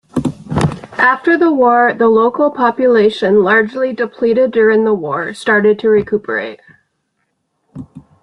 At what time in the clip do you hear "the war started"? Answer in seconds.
4.83-5.77